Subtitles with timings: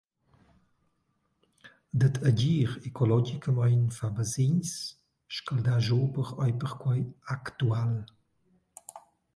[1.99, 4.71] Dad agir ecologicamein fa basegns,
[5.37, 7.01] scaldar schuber ei perquei
[7.37, 7.93] actual.